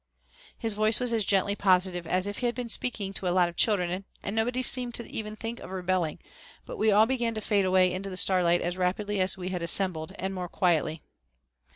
[0.57, 3.47] His voice was as gently positive as if he had been speaking to a lot
[3.49, 6.17] of children and nobody seemed even to think of rebelling
[6.65, 9.61] but we all began to fade away into the starlight as rapidly as we had
[9.61, 11.03] assembled and more quietly.